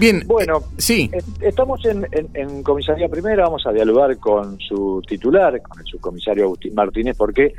Bien. 0.00 0.22
Bueno, 0.26 0.60
sí. 0.78 1.10
Estamos 1.40 1.84
en, 1.84 2.06
en, 2.34 2.62
comisaría 2.62 3.08
primera, 3.08 3.44
vamos 3.44 3.66
a 3.66 3.72
dialogar 3.72 4.16
con 4.18 4.58
su 4.58 5.02
titular, 5.06 5.60
con 5.62 5.78
el 5.78 5.86
subcomisario 5.86 6.44
Agustín 6.44 6.74
Martínez, 6.74 7.16
porque 7.16 7.54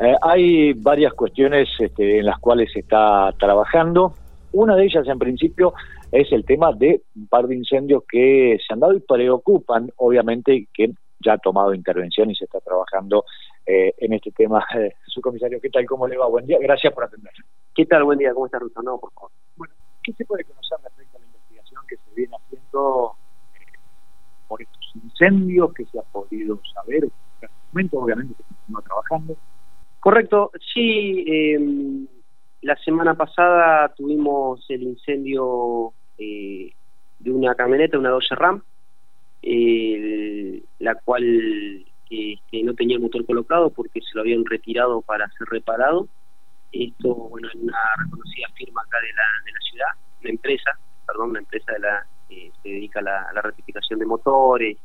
eh, 0.00 0.16
hay 0.22 0.72
varias 0.72 1.12
cuestiones 1.12 1.68
este, 1.78 2.18
en 2.18 2.26
las 2.26 2.38
cuales 2.38 2.72
se 2.72 2.80
está 2.80 3.32
trabajando. 3.38 4.14
Una 4.52 4.76
de 4.76 4.84
ellas, 4.84 5.06
en 5.06 5.18
principio, 5.18 5.74
es 6.10 6.30
el 6.32 6.44
tema 6.44 6.72
de 6.72 7.02
un 7.16 7.26
par 7.26 7.46
de 7.46 7.56
incendios 7.56 8.04
que 8.08 8.58
se 8.66 8.72
han 8.72 8.80
dado 8.80 8.94
y 8.94 9.00
preocupan, 9.00 9.90
obviamente, 9.96 10.68
que 10.72 10.92
ya 11.24 11.34
ha 11.34 11.38
tomado 11.38 11.74
intervención 11.74 12.30
y 12.30 12.34
se 12.34 12.44
está 12.44 12.60
trabajando 12.60 13.24
eh, 13.66 13.94
en 13.98 14.12
este 14.12 14.30
tema. 14.32 14.64
Eh, 14.76 14.94
subcomisario, 15.06 15.60
¿qué 15.60 15.70
tal? 15.70 15.86
¿Cómo 15.86 16.06
le 16.06 16.16
va? 16.16 16.28
Buen 16.28 16.46
día. 16.46 16.58
Gracias 16.60 16.92
por 16.92 17.04
atender. 17.04 17.32
¿Qué 17.74 17.86
tal? 17.86 18.04
Buen 18.04 18.18
día. 18.18 18.32
¿Cómo 18.32 18.46
está, 18.46 18.58
Russo? 18.58 18.82
No, 18.82 18.98
por 18.98 19.12
favor. 19.12 19.30
Bueno, 19.56 19.74
¿qué 20.02 20.12
se 20.12 20.24
puede 20.24 20.44
conocer 20.44 20.78
respecto 20.82 21.16
a 21.16 21.20
la 21.20 21.26
investigación 21.26 21.82
que 21.88 21.96
se 21.96 22.10
eh, 22.74 23.78
por 24.48 24.62
estos 24.62 24.92
incendios 25.02 25.72
que 25.74 25.84
se 25.86 25.98
ha 25.98 26.02
podido 26.02 26.60
saber? 26.74 27.04
En 27.04 27.10
este 27.40 27.48
momento, 27.72 27.98
obviamente, 27.98 28.34
se 28.36 28.42
continúa 28.44 28.82
trabajando. 28.82 29.36
Correcto, 30.00 30.50
sí. 30.72 32.06
La 32.62 32.76
semana 32.76 33.14
pasada 33.14 33.92
tuvimos 33.94 34.64
el 34.68 34.82
incendio 34.82 35.92
eh, 36.18 36.72
de 37.18 37.30
una 37.30 37.54
camioneta, 37.54 37.98
una 37.98 38.10
Dodge 38.10 38.34
Ram, 38.34 38.62
la 40.78 40.94
cual 41.04 41.84
no 42.62 42.74
tenía 42.74 42.96
el 42.96 43.02
motor 43.02 43.26
colocado 43.26 43.70
porque 43.70 44.00
se 44.00 44.14
lo 44.14 44.22
habían 44.22 44.44
retirado 44.44 45.02
para 45.02 45.28
ser 45.32 45.48
reparado. 45.50 46.08
Esto, 46.72 47.14
bueno, 47.14 47.48
en 47.54 47.62
una 47.64 47.78
reconocida 48.02 48.46
firma 48.54 48.82
acá 48.82 48.98
de 49.00 49.12
la, 49.12 49.44
de 49.44 49.52
la 49.52 49.60
ciudad, 49.60 49.88
una 50.20 50.30
empresa, 50.30 50.70
perdón, 51.06 51.30
una 51.30 51.38
empresa 51.40 51.72
de 51.72 51.78
la 51.78 52.06
que 52.28 52.52
se 52.62 52.68
dedica 52.68 53.00
a 53.00 53.02
la, 53.02 53.42
rectificación 53.42 53.98
de 53.98 54.06
motores 54.06 54.78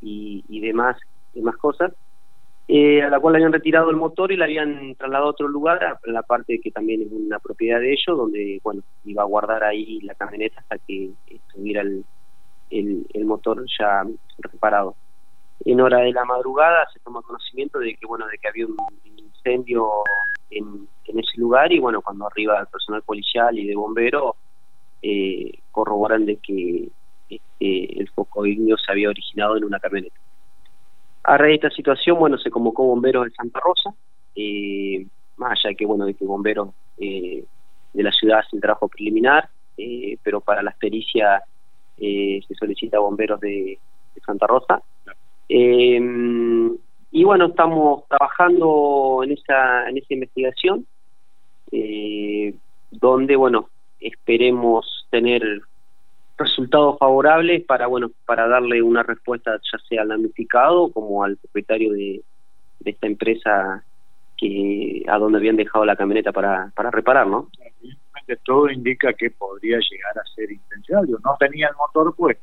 y, 0.00 0.44
y, 0.48 0.60
demás, 0.60 0.96
demás 1.34 1.56
cosas. 1.56 1.92
Eh, 2.68 3.00
a 3.00 3.10
la 3.10 3.20
cual 3.20 3.36
habían 3.36 3.52
retirado 3.52 3.90
el 3.90 3.96
motor 3.96 4.32
y 4.32 4.36
la 4.36 4.46
habían 4.46 4.96
trasladado 4.96 5.28
a 5.28 5.30
otro 5.30 5.46
lugar, 5.46 5.84
a 5.84 5.98
la 6.06 6.22
parte 6.22 6.60
que 6.60 6.72
también 6.72 7.02
es 7.02 7.08
una 7.12 7.38
propiedad 7.38 7.78
de 7.78 7.92
ellos, 7.92 8.18
donde, 8.18 8.60
bueno, 8.64 8.82
iba 9.04 9.22
a 9.22 9.26
guardar 9.26 9.62
ahí 9.62 10.00
la 10.00 10.16
camioneta 10.16 10.60
hasta 10.60 10.78
que 10.78 11.10
estuviera 11.28 11.82
el, 11.82 12.04
el, 12.70 13.24
motor 13.24 13.64
ya 13.78 14.04
reparado. 14.38 14.96
En 15.64 15.80
hora 15.80 15.98
de 15.98 16.12
la 16.12 16.24
madrugada 16.24 16.88
se 16.92 16.98
toma 17.00 17.22
conocimiento 17.22 17.78
de 17.78 17.94
que, 17.94 18.06
bueno, 18.06 18.26
de 18.26 18.36
que 18.38 18.48
había 18.48 18.66
un 18.66 18.76
incendio 19.16 19.88
en, 20.50 20.88
en 21.04 21.18
ese 21.18 21.38
lugar 21.38 21.72
y, 21.72 21.78
bueno, 21.78 22.02
cuando 22.02 22.26
arriba 22.26 22.58
el 22.60 22.66
personal 22.66 23.02
policial 23.02 23.56
y 23.56 23.66
de 23.66 23.76
bombero 23.76 24.36
eh, 25.02 25.58
corroboran 25.70 26.24
de 26.24 26.36
que 26.38 26.88
este, 27.28 28.00
el 28.00 28.08
foco 28.10 28.46
ignio 28.46 28.76
se 28.78 28.90
había 28.90 29.10
originado 29.10 29.56
en 29.56 29.64
una 29.64 29.78
camioneta. 29.78 30.16
A 31.24 31.36
raíz 31.36 31.60
de 31.60 31.66
esta 31.66 31.76
situación, 31.76 32.18
bueno, 32.18 32.38
se 32.38 32.50
convocó 32.50 32.84
bomberos 32.84 33.24
de 33.24 33.30
Santa 33.32 33.60
Rosa, 33.60 33.94
eh, 34.34 35.06
más 35.36 35.52
allá 35.52 35.70
de 35.70 35.76
que, 35.76 35.86
bueno, 35.86 36.06
de 36.06 36.14
que 36.14 36.24
bomberos 36.24 36.70
eh, 36.98 37.44
de 37.92 38.02
la 38.02 38.12
ciudad 38.12 38.40
hacen 38.40 38.60
trabajo 38.60 38.88
preliminar, 38.88 39.48
pero 40.22 40.40
para 40.40 40.62
las 40.62 40.74
pericias 40.76 41.42
se 41.98 42.54
solicita 42.58 42.98
bomberos 42.98 43.38
de, 43.40 43.78
Santa 44.24 44.46
Rosa. 44.46 44.82
y 45.48 47.24
bueno, 47.24 47.46
estamos 47.46 48.08
trabajando 48.08 49.20
en 49.22 49.32
esa, 49.32 49.88
en 49.88 49.98
esa 49.98 50.14
investigación, 50.14 50.86
donde, 52.90 53.36
bueno, 53.36 53.68
esperemos 54.00 55.06
tener 55.10 55.42
resultados 56.36 56.98
favorables 56.98 57.64
para 57.64 57.86
bueno 57.86 58.10
para 58.26 58.46
darle 58.46 58.82
una 58.82 59.02
respuesta 59.02 59.58
ya 59.72 59.78
sea 59.88 60.02
al 60.02 60.08
damnificado 60.08 60.90
como 60.92 61.24
al 61.24 61.36
propietario 61.38 61.92
de, 61.92 62.22
esta 62.84 63.06
empresa 63.06 63.82
que 64.36 65.02
a 65.08 65.18
donde 65.18 65.38
habían 65.38 65.56
dejado 65.56 65.84
la 65.84 65.96
camioneta 65.96 66.30
para, 66.30 66.70
para 66.76 66.90
reparar, 66.90 67.26
¿no? 67.26 67.48
Todo 68.44 68.70
indica 68.70 69.12
que 69.12 69.30
podría 69.30 69.78
llegar 69.78 70.18
a 70.18 70.34
ser 70.34 70.50
intencional. 70.50 71.06
Yo 71.08 71.16
no 71.24 71.36
tenía 71.38 71.68
el 71.68 71.76
motor, 71.76 72.14
pues 72.16 72.38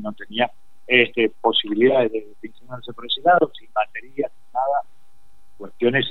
no 0.00 0.12
tenía 0.12 0.50
este, 0.86 1.30
posibilidades 1.40 2.12
de, 2.12 2.26
de 2.42 2.92
por 2.92 3.06
ese 3.06 3.20
lado, 3.22 3.50
sin 3.58 3.72
batería, 3.72 4.28
sin 4.28 4.52
nada. 4.52 4.82
Cuestiones 5.58 6.06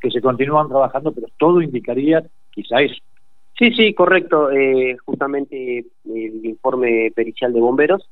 que 0.00 0.10
se 0.10 0.20
continúan 0.20 0.68
trabajando, 0.68 1.12
pero 1.12 1.28
todo 1.38 1.60
indicaría 1.60 2.22
quizá 2.50 2.80
eso. 2.80 3.02
Sí, 3.58 3.70
sí, 3.72 3.94
correcto. 3.94 4.50
Eh, 4.50 4.96
justamente 5.04 5.86
el 6.04 6.46
informe 6.46 7.12
pericial 7.14 7.52
de 7.52 7.60
bomberos, 7.60 8.08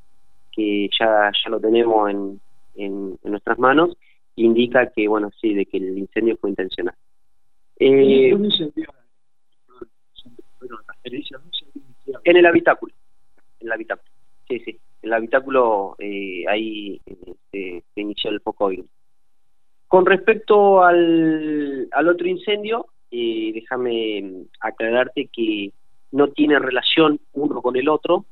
que 0.51 0.89
ya, 0.99 1.31
ya 1.43 1.49
lo 1.49 1.59
tenemos 1.59 2.09
en, 2.09 2.39
en, 2.75 3.17
nuestras 3.23 3.57
manos, 3.57 3.97
indica 4.35 4.91
que, 4.91 5.07
bueno, 5.07 5.31
sí, 5.41 5.53
de 5.53 5.65
que 5.65 5.77
el 5.77 5.97
incendio 5.97 6.37
fue 6.37 6.51
intencional. 6.51 6.95
Eh, 7.79 8.29
en 12.23 12.37
el 12.37 12.45
habitáculo. 12.45 12.93
En 13.59 13.67
el 13.67 13.73
habitáculo. 13.73 14.09
Sí, 14.47 14.59
sí. 14.59 14.79
En 15.01 15.09
el 15.09 15.13
habitáculo 15.13 15.95
eh, 15.97 16.43
ahí 16.47 17.01
se, 17.51 17.83
inició 17.95 18.29
el 18.29 18.41
foco. 18.41 18.71
Con 19.87 20.05
respecto 20.05 20.83
al, 20.83 21.87
al 21.91 22.07
otro 22.07 22.27
incendio, 22.27 22.87
déjame 23.11 24.45
aclararte 24.59 25.29
que 25.31 25.71
no 26.11 26.27
tiene 26.29 26.59
relación 26.59 27.19
uno 27.33 27.61
con 27.61 27.75
el 27.75 27.89
otro. 27.89 28.25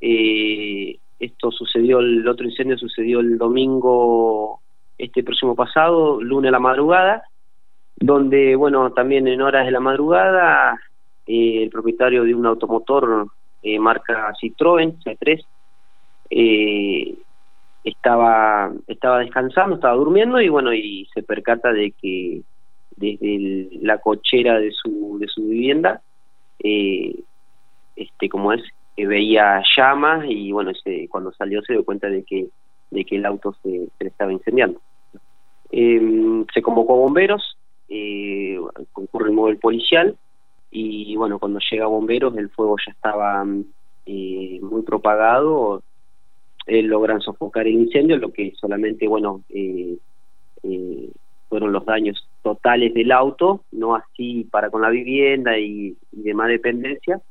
Eh, 0.00 0.96
esto 1.18 1.50
sucedió, 1.50 1.98
el 2.00 2.26
otro 2.26 2.46
incendio 2.46 2.78
sucedió 2.78 3.20
el 3.20 3.36
domingo 3.36 4.60
este 4.96 5.22
próximo 5.22 5.54
pasado, 5.54 6.20
lunes 6.22 6.48
a 6.48 6.52
la 6.52 6.58
madrugada, 6.58 7.22
donde, 7.96 8.56
bueno, 8.56 8.92
también 8.92 9.28
en 9.28 9.42
horas 9.42 9.66
de 9.66 9.72
la 9.72 9.80
madrugada, 9.80 10.78
eh, 11.26 11.62
el 11.62 11.70
propietario 11.70 12.24
de 12.24 12.34
un 12.34 12.46
automotor 12.46 13.28
eh, 13.62 13.78
marca 13.78 14.32
Citroën 14.40 14.96
C3 15.02 15.44
estaba 17.82 18.70
estaba 18.86 19.18
descansando, 19.20 19.76
estaba 19.76 19.94
durmiendo 19.94 20.40
y 20.40 20.48
bueno, 20.48 20.72
y 20.72 21.06
se 21.14 21.22
percata 21.22 21.72
de 21.72 21.92
que 21.92 22.42
desde 23.00 23.68
la 23.80 23.98
cochera 23.98 24.58
de 24.58 24.70
su, 24.72 25.18
de 25.18 25.26
su 25.28 25.44
vivienda, 25.44 26.02
eh, 26.62 27.14
este 27.96 28.28
como 28.28 28.52
es, 28.52 28.62
que 28.96 29.06
veía 29.06 29.62
llamas 29.76 30.26
y 30.28 30.52
bueno, 30.52 30.72
cuando 31.08 31.32
salió 31.32 31.62
se 31.62 31.72
dio 31.72 31.84
cuenta 31.84 32.08
de 32.08 32.22
que, 32.22 32.48
de 32.90 33.04
que 33.04 33.16
el 33.16 33.26
auto 33.26 33.54
se, 33.62 33.88
se 33.98 34.04
le 34.04 34.10
estaba 34.10 34.32
incendiando. 34.32 34.80
Em, 35.70 36.44
se 36.52 36.62
convocó 36.62 36.94
a 36.94 36.98
bomberos, 36.98 37.56
eh, 37.88 38.58
concurre 38.92 39.28
el 39.28 39.34
móvil 39.34 39.58
policial 39.58 40.16
y 40.70 41.16
bueno, 41.16 41.38
cuando 41.38 41.58
llega 41.70 41.84
a 41.84 41.88
bomberos 41.88 42.36
el 42.36 42.50
fuego 42.50 42.76
ya 42.84 42.92
estaba 42.92 43.44
eh, 44.06 44.58
muy 44.62 44.82
propagado, 44.82 45.82
eh, 46.66 46.82
logran 46.82 47.20
sofocar 47.20 47.66
el 47.66 47.74
incendio, 47.74 48.16
lo 48.16 48.32
que 48.32 48.52
solamente, 48.60 49.08
bueno, 49.08 49.42
eh, 49.48 49.96
eh, 50.62 51.10
fueron 51.48 51.72
los 51.72 51.84
daños 51.84 52.28
totales 52.42 52.94
del 52.94 53.12
auto, 53.12 53.64
no 53.72 53.94
así 53.94 54.44
para 54.50 54.70
con 54.70 54.82
la 54.82 54.90
vivienda 54.90 55.58
y, 55.58 55.96
demás 56.10 56.48
dependencias. 56.48 57.22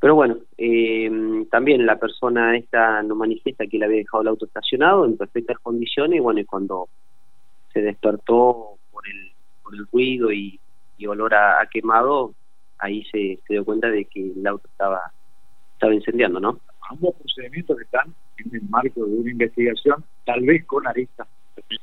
Pero 0.00 0.14
bueno, 0.14 0.38
eh, 0.56 1.10
también 1.50 1.84
la 1.84 1.98
persona 1.98 2.56
esta 2.56 3.02
nos 3.02 3.16
manifiesta 3.16 3.66
que 3.66 3.78
le 3.78 3.86
había 3.86 3.98
dejado 3.98 4.22
el 4.22 4.28
auto 4.28 4.46
estacionado 4.46 5.04
en 5.04 5.16
perfectas 5.16 5.58
condiciones 5.58 6.18
y 6.18 6.20
bueno, 6.20 6.40
y 6.40 6.44
cuando 6.44 6.88
se 7.72 7.80
despertó 7.82 8.76
por 8.92 9.02
el, 9.08 9.32
ruido 9.92 10.32
y, 10.32 10.58
olor 11.06 11.34
a, 11.34 11.68
quemado, 11.70 12.32
ahí 12.78 13.04
se, 13.04 13.38
se 13.46 13.54
dio 13.54 13.64
cuenta 13.64 13.90
de 13.90 14.04
que 14.04 14.32
el 14.32 14.46
auto 14.46 14.66
estaba, 14.68 15.00
estaba 15.74 15.94
incendiando, 15.94 16.40
¿no? 16.40 16.60
Ambos 16.90 17.14
procedimientos 17.16 17.78
están 17.80 18.14
en 18.38 18.54
el 18.54 18.62
marco 18.68 19.04
de 19.04 19.14
una 19.14 19.30
investigación, 19.30 20.04
tal 20.24 20.40
vez 20.42 20.64
con 20.64 20.86
aristas 20.86 21.28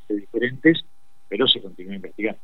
diferentes, 0.10 0.84
pero 1.30 1.48
se 1.48 1.62
continúa 1.62 1.96
investigando. 1.96 2.40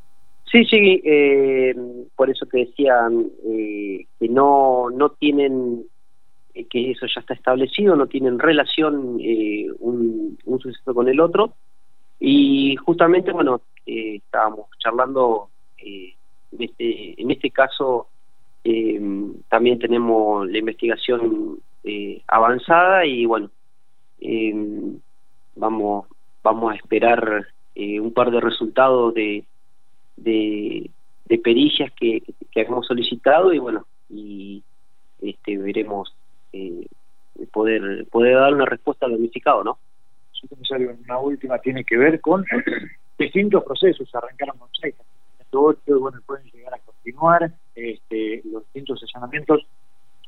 Sí, 0.51 0.65
sí, 0.65 1.01
eh, 1.05 1.73
por 2.13 2.29
eso 2.29 2.45
te 2.45 2.59
decía 2.59 3.07
eh, 3.45 4.05
que 4.19 4.27
no, 4.27 4.89
no 4.89 5.11
tienen, 5.11 5.85
eh, 6.53 6.65
que 6.65 6.91
eso 6.91 7.05
ya 7.05 7.21
está 7.21 7.33
establecido, 7.33 7.95
no 7.95 8.07
tienen 8.07 8.37
relación 8.37 9.17
un, 9.79 10.37
un 10.43 10.59
suceso 10.59 10.93
con 10.93 11.07
el 11.07 11.21
otro. 11.21 11.53
Y 12.19 12.75
justamente, 12.75 13.31
bueno, 13.31 13.61
estábamos 13.85 14.67
charlando, 14.77 15.49
en, 15.77 16.13
este, 16.59 17.21
en 17.21 17.31
este 17.31 17.49
caso 17.51 18.07
también 19.49 19.79
tenemos 19.79 20.47
la 20.47 20.57
investigación 20.57 21.59
avanzada 22.27 23.05
y 23.05 23.25
bueno, 23.25 23.49
vamos, 25.55 26.05
vamos 26.43 26.73
a 26.73 26.75
esperar 26.75 27.47
un 27.75 28.13
par 28.13 28.29
de 28.29 28.39
resultados 28.41 29.15
de 29.15 29.45
de, 30.23 30.89
pericias 31.43 31.91
que, 31.93 32.21
hemos 32.55 32.85
solicitado 32.85 33.53
y 33.53 33.59
bueno, 33.59 33.85
y 34.09 34.63
este, 35.21 35.57
veremos 35.57 36.13
eh, 36.51 36.85
poder 37.53 38.05
poder 38.11 38.35
dar 38.35 38.53
una 38.53 38.65
respuesta 38.65 39.05
al 39.05 39.13
damnificado, 39.13 39.63
¿no? 39.63 39.77
Sí, 40.33 40.47
comisario, 40.47 40.95
una 41.03 41.19
última 41.19 41.57
tiene 41.59 41.83
que 41.83 41.97
ver 41.97 42.19
con 42.19 42.45
distintos 43.17 43.63
procesos, 43.63 44.13
arrancaron 44.13 44.57
con 44.57 44.69
seis, 44.79 44.95
ocho, 45.53 45.99
bueno, 45.99 46.19
pueden 46.25 46.45
llegar 46.51 46.73
a 46.73 46.79
continuar 46.79 47.51
este, 47.75 48.41
los 48.45 48.63
distintos 48.65 49.03
allanamientos 49.03 49.65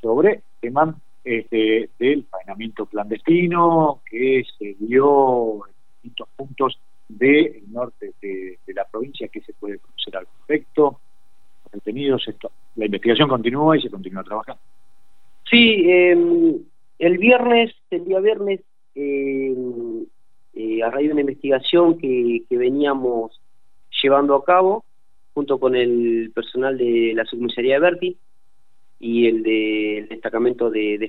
sobre 0.01 0.41
temas 0.59 0.95
este, 1.23 1.89
del 1.99 2.25
faenamiento 2.25 2.85
clandestino 2.85 4.01
que 4.05 4.43
se 4.57 4.75
dio 4.79 5.65
en 5.67 5.73
distintos 5.93 6.27
puntos 6.35 6.79
del 7.17 7.63
norte 7.71 8.13
de, 8.21 8.57
la 8.73 8.85
provincia, 8.85 9.27
que 9.27 9.41
se 9.41 9.53
puede 9.53 9.79
conocer 9.79 10.17
al 10.17 10.25
respecto, 10.25 10.99
detenidos, 11.71 12.27
esto. 12.27 12.51
La 12.75 12.85
investigación 12.85 13.29
continúa 13.29 13.77
y 13.77 13.81
se 13.81 13.89
continúa 13.89 14.23
trabajando. 14.23 14.61
Sí, 15.49 15.83
em, 15.89 16.59
el 16.99 17.17
viernes, 17.17 17.73
el 17.91 18.05
día 18.05 18.19
viernes, 18.19 18.61
em, 18.95 20.05
eh, 20.55 20.83
a 20.83 20.89
raíz 20.89 21.07
de 21.07 21.13
una 21.13 21.21
investigación 21.21 21.97
que, 21.97 22.43
veníamos 22.49 23.39
llevando 24.01 24.35
a 24.35 24.43
cabo, 24.43 24.83
junto 25.33 25.59
con 25.59 25.75
el 25.75 26.31
personal 26.33 26.77
de 26.77 27.13
la 27.15 27.25
subcomisaría 27.25 27.75
de 27.75 27.79
Berti 27.79 28.17
y 28.99 29.27
el 29.27 29.43
del 29.43 30.07
destacamento 30.09 30.69
de, 30.69 30.97
de 30.99 31.07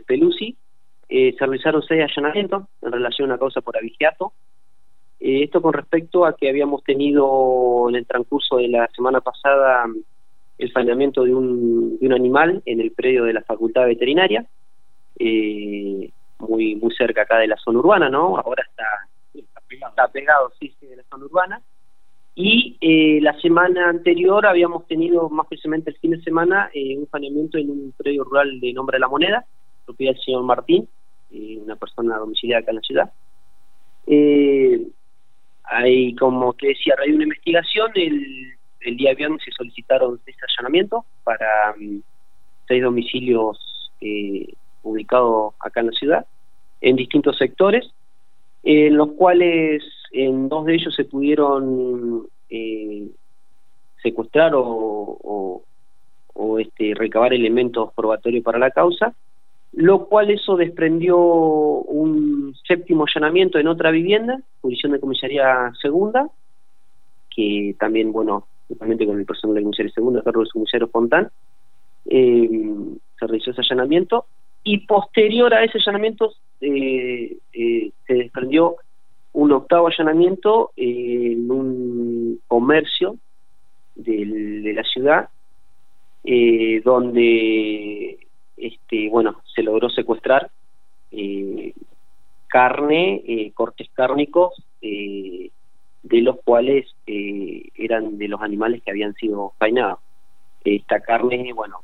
eh, 1.08 1.34
se 1.38 1.46
realizaron 1.46 1.82
seis 1.82 2.02
allanamientos 2.02 2.64
en 2.82 2.92
relación 2.92 3.30
a 3.30 3.38
causa 3.38 3.60
por 3.60 3.76
abigeato. 3.76 4.32
Eh, 5.26 5.44
esto 5.44 5.62
con 5.62 5.72
respecto 5.72 6.26
a 6.26 6.36
que 6.36 6.50
habíamos 6.50 6.84
tenido 6.84 7.88
en 7.88 7.94
el 7.94 8.06
transcurso 8.06 8.58
de 8.58 8.68
la 8.68 8.86
semana 8.94 9.22
pasada 9.22 9.86
el 10.58 10.70
saneamiento 10.70 11.24
de 11.24 11.34
un, 11.34 11.98
animal 12.12 12.62
en 12.66 12.78
el 12.78 12.92
predio 12.92 13.24
de 13.24 13.32
la 13.32 13.40
Facultad 13.40 13.86
Veterinaria, 13.86 14.44
eh, 15.18 16.10
muy 16.40 16.74
muy 16.76 16.94
cerca 16.94 17.22
acá 17.22 17.38
de 17.38 17.46
la 17.46 17.56
zona 17.56 17.78
urbana, 17.78 18.10
¿no? 18.10 18.36
Ahora 18.36 18.64
está, 18.68 18.84
está 19.70 20.08
pegado, 20.08 20.52
sí, 20.60 20.74
sí, 20.78 20.86
de 20.86 20.96
la 20.96 21.02
zona 21.04 21.24
urbana. 21.24 21.62
Y 22.34 22.76
eh, 22.82 23.18
la 23.22 23.32
semana 23.40 23.88
anterior 23.88 24.44
habíamos 24.44 24.86
tenido, 24.86 25.30
más 25.30 25.46
precisamente 25.46 25.88
el 25.88 25.96
fin 25.96 26.10
de 26.10 26.20
semana, 26.20 26.70
un 26.74 27.08
saneamiento 27.10 27.56
en 27.56 27.70
un 27.70 27.94
predio 27.96 28.24
rural 28.24 28.60
de 28.60 28.74
nombre 28.74 28.96
de 28.96 29.00
la 29.00 29.08
moneda, 29.08 29.46
propiedad 29.86 30.12
del 30.12 30.22
señor 30.22 30.42
Martín, 30.42 30.86
una 31.30 31.76
persona 31.76 32.18
domiciliada 32.18 32.60
acá 32.60 32.72
en 32.72 32.76
la 32.76 32.82
ciudad. 32.82 33.12
Hay, 35.64 36.14
como 36.16 36.52
te 36.54 36.68
decía, 36.68 36.94
hay 37.02 37.12
una 37.12 37.24
investigación, 37.24 37.90
el, 37.94 38.54
el 38.80 38.96
día 38.96 39.14
viernes 39.14 39.42
se 39.44 39.50
solicitaron 39.52 40.20
seis 40.24 40.36
allanamientos 40.48 41.04
para 41.24 41.74
mm, 41.78 42.00
seis 42.68 42.82
domicilios 42.82 43.58
eh, 44.00 44.46
ubicados 44.82 45.54
acá 45.60 45.80
en 45.80 45.86
la 45.86 45.92
ciudad, 45.92 46.26
en 46.80 46.96
distintos 46.96 47.36
sectores, 47.38 47.90
en 48.62 48.96
los 48.96 49.12
cuales 49.12 49.82
en 50.12 50.48
dos 50.48 50.66
de 50.66 50.74
ellos 50.74 50.94
se 50.94 51.04
pudieron 51.04 52.26
eh, 52.48 53.08
secuestrar 54.02 54.52
o, 54.54 55.62
o, 56.34 56.58
este, 56.58 56.94
recabar 56.94 57.32
elementos 57.32 57.92
probatorios 57.94 58.44
para 58.44 58.58
la 58.58 58.70
causa, 58.70 59.14
lo 59.76 60.06
cual 60.06 60.30
eso 60.30 60.56
desprendió 60.56 61.18
un 61.18 62.54
séptimo 62.66 63.04
allanamiento 63.04 63.58
en 63.58 63.66
otra 63.66 63.90
vivienda, 63.90 64.40
jurisdicción 64.60 64.92
de 64.92 65.00
comisaría 65.00 65.72
segunda, 65.80 66.30
que 67.34 67.74
también, 67.78 68.12
bueno, 68.12 68.46
justamente 68.68 69.04
con 69.06 69.18
el 69.18 69.26
personal 69.26 69.56
de 69.56 69.62
comisaría 69.62 69.92
segunda, 69.92 70.22
cargo 70.22 70.42
del 70.42 70.52
comisario 70.52 70.88
Fontán, 70.88 71.28
eh, 72.06 72.48
se 73.18 73.26
realizó 73.26 73.50
ese 73.50 73.62
allanamiento, 73.62 74.26
y 74.62 74.86
posterior 74.86 75.52
a 75.52 75.64
ese 75.64 75.78
allanamiento 75.78 76.32
eh, 76.60 77.36
eh, 77.52 77.90
se 78.06 78.14
desprendió 78.14 78.76
un 79.32 79.52
octavo 79.52 79.88
allanamiento 79.88 80.70
en 80.76 81.50
un 81.50 82.40
comercio 82.46 83.16
de 83.96 84.72
la 84.74 84.84
ciudad 84.84 85.28
donde 86.84 88.23
este 88.56 89.08
bueno 89.08 89.42
se 89.54 89.62
logró 89.62 89.88
secuestrar 89.90 90.50
eh, 91.10 91.72
carne 92.46 93.22
eh, 93.26 93.52
cortes 93.52 93.88
cárnicos 93.92 94.54
de 94.80 96.20
los 96.20 96.36
cuales 96.44 96.94
eran 97.06 98.18
de 98.18 98.28
los 98.28 98.42
animales 98.42 98.82
que 98.82 98.90
habían 98.90 99.14
sido 99.14 99.54
fainados 99.58 99.98
esta 100.64 101.00
carne 101.00 101.52
bueno 101.54 101.78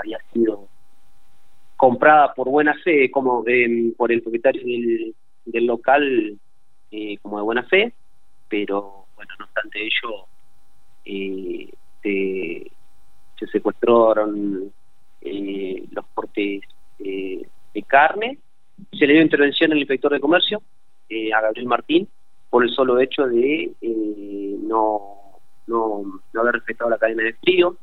había 0.00 0.18
sido 0.32 0.66
comprada 1.76 2.34
por 2.34 2.48
buena 2.48 2.74
fe 2.82 3.10
como 3.10 3.44
por 3.96 4.10
el 4.10 4.22
propietario 4.22 4.62
del, 4.62 5.14
del 5.44 5.66
local 5.66 6.38
eh, 6.96 7.18
como 7.22 7.38
de 7.38 7.42
buena 7.42 7.64
fe, 7.64 7.92
pero 8.48 9.06
bueno, 9.16 9.34
no 9.36 9.46
obstante 9.46 9.82
ello, 9.82 10.26
eh, 11.04 11.68
se, 12.02 13.50
secuestraron 13.50 14.72
eh, 15.20 15.84
los 15.90 16.06
portes 16.14 16.62
de 16.98 17.82
carne, 17.94 18.38
se 18.90 19.06
le 19.06 19.12
dio 19.12 19.22
intervención 19.22 19.70
al 19.70 19.78
inspector 19.78 20.12
de 20.12 20.18
comercio, 20.18 20.60
a 21.32 21.40
Gabriel 21.40 21.68
Martín, 21.68 22.08
por 22.50 22.64
el 22.64 22.70
solo 22.70 22.98
hecho 22.98 23.24
de 23.28 23.70
no, 24.62 25.38
no, 25.68 26.02
no 26.32 26.40
haber 26.40 26.54
respetado 26.54 26.90
la 26.90 26.98
cadena 26.98 27.22
de 27.22 27.34
frío 27.34 27.76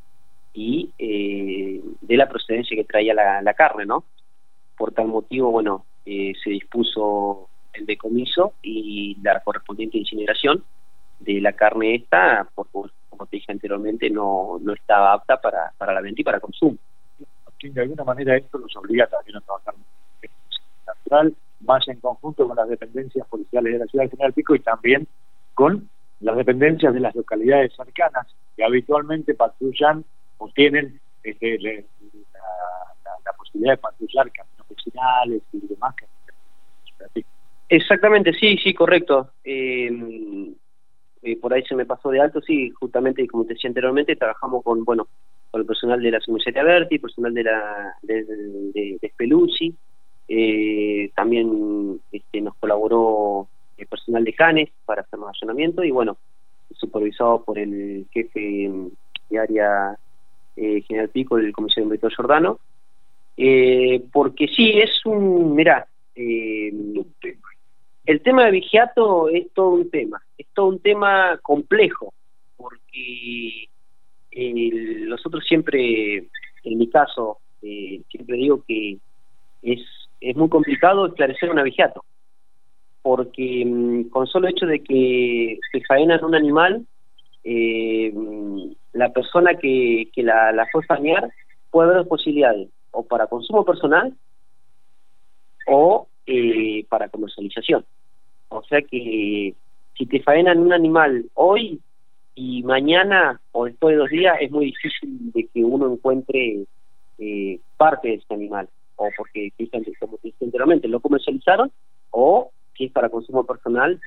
y 0.54 0.92
de 0.98 2.18
la 2.18 2.28
procedencia 2.28 2.76
que 2.76 2.84
traía 2.84 3.14
la, 3.14 3.54
carne, 3.54 3.86
¿no? 3.86 4.04
Por 4.78 4.92
tal 4.92 5.08
motivo, 5.08 5.50
bueno, 5.50 5.86
se 6.04 6.50
dispuso 6.50 7.48
el 7.74 7.86
decomiso 7.86 8.56
y 8.62 9.18
la 9.24 9.40
correspondiente 9.40 9.98
incineración 9.98 10.62
de 11.22 11.40
la 11.40 11.54
carne 11.54 11.96
esta, 11.96 12.50
porque 12.54 12.80
como 13.08 13.28
te 13.28 13.38
dije 13.38 13.54
anteriormente, 13.54 14.10
no, 14.10 14.60
no 14.62 14.74
estaba 14.74 15.14
apta 15.14 15.40
para, 15.40 15.72
para 15.78 15.94
la 15.94 16.02
venta 16.02 16.20
y 16.20 16.26
para 16.26 16.42
consumo. 16.42 16.78
De 17.64 17.82
alguna 17.82 18.04
manera 18.04 18.36
esto 18.36 18.58
los 18.58 18.76
obliga 18.76 19.08
también 19.08 19.38
a 19.38 19.42
trabajar 19.42 19.76
natural, 21.12 21.36
más 21.62 21.88
en 21.88 22.00
conjunto 22.00 22.48
con 22.48 22.56
las 22.56 22.68
dependencias 22.68 23.28
policiales 23.28 23.74
de 23.74 23.80
la 23.80 23.86
ciudad 23.86 24.06
de 24.06 24.10
General 24.10 24.34
Pico 24.34 24.56
y 24.56 24.60
también 24.60 25.08
con 25.54 25.90
las 26.22 26.38
dependencias 26.38 26.94
de 26.94 27.00
las 27.00 27.16
localidades 27.16 27.74
cercanas 27.76 28.28
que 28.56 28.64
habitualmente 28.64 29.34
patrullan 29.34 30.04
o 30.38 30.50
tienen 30.50 31.00
este, 31.24 31.60
la, 31.60 33.34
posibilidad 33.38 33.74
de 33.74 33.78
patrullar 33.78 34.32
caminos 34.32 34.68
vecinales 34.70 35.42
y 35.52 35.68
demás 35.68 35.96
Exactamente, 37.70 38.34
sí, 38.34 38.58
sí, 38.58 38.74
correcto. 38.74 39.32
Eh, 39.44 39.90
eh, 41.24 41.38
por 41.40 41.54
ahí 41.54 41.64
se 41.64 41.76
me 41.76 41.86
pasó 41.86 42.10
de 42.10 42.20
alto, 42.20 42.42
sí, 42.42 42.70
justamente 42.72 43.26
como 43.28 43.46
te 43.46 43.54
decía 43.54 43.70
anteriormente, 43.70 44.16
trabajamos 44.16 44.64
con, 44.64 44.84
bueno, 44.84 45.08
con 45.50 45.62
el 45.62 45.68
personal 45.68 46.02
de 46.02 46.12
la 46.12 46.20
Comisaría 46.20 46.64
Berti, 46.64 47.00
personal 47.00 47.34
de 47.34 47.44
la 47.44 47.94
de, 48.02 48.26
de 48.26 49.00
eh, 50.34 51.12
también 51.14 52.00
este, 52.12 52.40
nos 52.40 52.56
colaboró 52.56 53.50
el 53.78 53.86
personal 53.88 54.24
de 54.24 54.34
Canes 54.34 54.70
para 54.86 55.02
hacer 55.02 55.20
más 55.20 55.36
allanamiento 55.36 55.84
y 55.84 55.92
bueno, 55.92 56.18
supervisado 56.74 57.44
por 57.44 57.60
el 57.60 58.06
jefe 58.12 58.72
de 59.30 59.40
área 59.40 59.98
eh, 60.56 60.82
General 60.88 61.10
Pico, 61.10 61.38
el 61.38 61.52
comisario 61.52 61.84
Humberto 61.84 62.10
Giordano, 62.10 62.60
eh, 63.36 64.04
porque 64.14 64.48
sí, 64.48 64.80
es 64.80 65.06
un, 65.06 65.54
mirá, 65.54 65.86
eh, 66.16 66.72
el 68.06 68.22
tema 68.22 68.46
de 68.46 68.52
vigiato 68.52 69.28
es 69.28 69.52
todo 69.54 69.72
un 69.72 69.90
tema, 69.90 70.22
es 70.38 70.48
todo 70.54 70.68
un 70.68 70.80
tema 70.80 71.38
complejo, 71.42 72.14
porque 72.56 73.68
eh, 74.32 75.06
nosotros 75.08 75.44
siempre, 75.46 76.18
en 76.64 76.78
mi 76.78 76.90
caso, 76.90 77.40
siempre 77.62 78.38
digo 78.38 78.64
que 78.68 78.98
es, 79.62 79.82
es 80.22 80.36
muy 80.38 80.50
complicado 80.50 81.08
esclarecer 81.08 81.50
un 81.50 81.64
vigiato, 81.64 82.06
porque 83.02 83.64
mm, 83.66 84.10
con 84.10 84.28
solo 84.28 84.48
hecho 84.48 84.68
de 84.68 84.82
que 84.82 85.60
se 85.72 85.82
faenan 85.82 86.24
un 86.24 86.36
animal, 86.36 86.86
eh, 87.44 88.14
la 88.94 89.10
persona 89.10 89.56
que, 89.56 90.10
que 90.14 90.24
la, 90.24 90.68
fue 90.72 90.84
fanear 90.84 91.32
puede 91.72 91.88
haber 91.88 91.98
dos 92.00 92.08
posibilidades, 92.08 92.70
o 92.92 93.04
para 93.04 93.28
consumo 93.28 93.66
personal 93.66 94.14
o 95.68 96.08
eh, 96.28 96.86
para 96.90 97.10
comercialización. 97.10 97.84
O 98.50 98.64
sea 98.64 98.82
que 98.82 99.56
si 99.98 100.06
te 100.06 100.22
faenan 100.22 100.60
un 100.60 100.74
animal 100.74 101.26
hoy 101.34 101.80
y 102.36 102.64
mañana 102.64 103.40
o 103.54 103.66
después 103.66 103.94
de 103.94 104.00
dos 104.00 104.10
días 104.10 104.38
es 104.40 104.52
muy 104.52 104.66
difícil 104.66 105.32
de 105.32 105.48
que 105.48 105.64
uno 105.64 105.92
encuentre 105.92 106.66
eh, 107.18 107.60
parte 107.78 108.10
de 108.10 108.14
ese 108.16 108.34
animal 108.34 108.68
o 109.02 109.10
porque 109.18 109.52
como 110.00 110.18
te 110.18 110.28
dije 110.28 110.46
anteriormente 110.46 110.88
lo 110.88 111.00
comercializaron 111.00 111.72
o 112.12 112.52
si 112.76 112.86
es 112.86 112.92
para 112.92 113.10
consumo 113.10 113.46
personal 113.46 114.00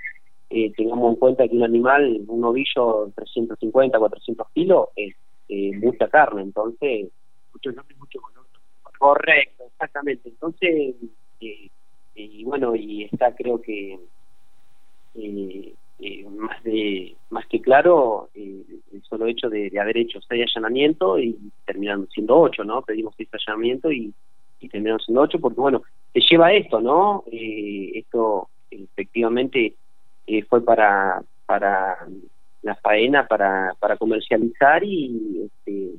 eh, 0.51 0.73
tengamos 0.77 1.15
en 1.15 1.19
cuenta 1.19 1.49
que 1.49 1.57
un 1.57 1.65
animal 1.65 2.23
un 2.27 2.41
novillo 2.41 3.11
350 3.15 3.99
400 3.99 4.47
kilos 4.55 4.89
es 4.97 5.15
eh, 5.49 5.73
mucha 5.79 6.09
carne 6.09 6.43
entonces 6.43 7.09
mucho 7.53 7.71
mucho 7.99 8.21
valor. 8.21 8.45
Correcto. 8.99 9.65
Exactamente. 9.65 10.29
Entonces 10.29 10.95
y 12.17 12.45
bueno, 12.45 12.75
y 12.77 13.05
está 13.05 13.35
creo 13.35 13.61
que 13.61 13.99
más 16.31 16.63
de 16.65 17.17
más 17.31 17.47
que 17.47 17.61
claro 17.61 18.29
el 18.35 19.03
solo 19.09 19.27
hecho 19.27 19.49
de, 19.49 19.71
haber 19.81 19.97
hecho 19.97 20.21
seis 20.29 20.47
allanamientos 20.55 21.21
y 21.21 21.37
terminaron 21.65 22.09
siendo 22.09 22.39
ocho, 22.39 22.65
¿no? 22.65 22.83
Pedimos 22.83 23.15
seis 23.17 23.29
allanamientos 23.33 23.93
y, 23.93 24.13
y 24.65 24.69
terminaron 24.69 25.01
siendo 25.01 25.23
ocho 25.23 25.39
porque, 25.39 25.61
bueno, 25.61 25.83
te 26.13 26.21
lleva 26.21 26.53
esto, 26.53 26.81
¿no? 26.81 27.25
esto 27.31 28.49
efectivamente 28.71 29.75
fue 30.49 30.65
para 30.65 31.23
para 31.47 31.99
la 32.63 32.75
faena 32.77 33.27
para, 33.27 33.75
para 33.79 33.97
comercializar 33.97 34.83
y 34.83 35.43
este, 35.47 35.91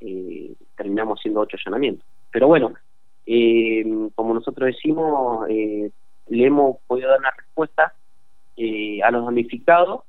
eh, 0.00 0.52
terminamos 0.76 1.18
haciendo 1.18 1.40
ocho 1.40 1.56
allanamientos. 1.56 2.04
Pero 2.32 2.48
bueno, 2.48 2.74
eh, 3.26 3.84
como 4.14 4.34
nosotros 4.34 4.66
decimos, 4.66 5.48
eh, 5.48 5.90
le 6.28 6.46
hemos 6.46 6.76
podido 6.86 7.08
dar 7.08 7.20
una 7.20 7.30
respuesta 7.30 7.94
a 9.04 9.10
los 9.12 9.24
damnificados, 9.24 10.02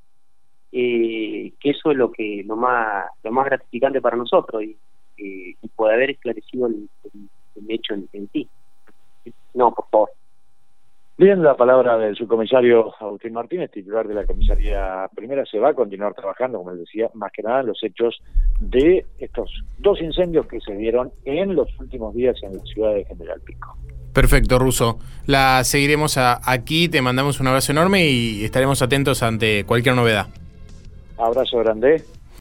que 0.72 1.54
eso 1.64 1.92
es 1.92 1.98
lo 1.98 2.12
que 2.12 2.44
lo 2.46 2.56
más 2.56 3.06
lo 3.24 3.32
más 3.32 3.46
gratificante 3.46 4.02
para 4.02 4.18
nosotros 4.18 4.64
y, 4.64 4.76
y 5.18 5.68
poder 5.76 5.96
haber 5.96 6.10
esclarecido 6.12 6.66
el, 6.66 6.90
hecho 7.68 7.94
en, 7.94 8.08
en 8.14 8.30
sí. 8.32 8.48
No, 9.54 9.72
por 9.74 9.86
favor. 9.90 10.10
Bien, 11.20 11.44
la 11.44 11.58
palabra 11.58 11.98
del 11.98 12.16
subcomisario 12.16 12.94
Agustín 12.98 13.34
Martínez, 13.34 13.70
titular 13.72 14.08
de 14.08 14.14
la 14.14 14.26
comisaría 14.26 15.06
primera, 15.14 15.46
se 15.46 15.60
va 15.60 15.72
a 15.72 15.74
continuar 15.74 16.14
trabajando, 16.14 16.60
como 16.60 16.72
les 16.72 16.80
decía, 16.80 17.10
más 17.14 17.30
que 17.34 17.44
nada 17.44 17.60
en 17.60 17.68
los 17.68 17.84
hechos 17.84 18.22
de 18.62 19.06
estos 19.18 19.52
dos 19.80 20.00
incendios 20.00 20.48
que 20.48 20.62
se 20.62 20.74
dieron 20.76 21.12
en 21.26 21.56
los 21.56 21.68
últimos 21.78 22.16
días 22.16 22.38
en 22.42 22.56
la 22.56 22.64
ciudad 22.64 22.94
de 22.94 23.04
General 23.04 23.42
Pico. 23.42 23.76
Perfecto, 24.14 24.60
Ruso. 24.60 25.00
La 25.26 25.66
seguiremos 25.66 26.18
aquí, 26.18 26.88
te 26.88 27.02
mandamos 27.02 27.42
un 27.42 27.48
abrazo 27.48 27.74
enorme 27.74 28.08
y 28.08 28.46
estaremos 28.46 28.82
atentos 28.82 29.22
ante 29.22 29.66
cualquier 29.66 29.96
novedad. 29.96 30.28
Abrazo 31.18 31.58
grande. 31.60 32.02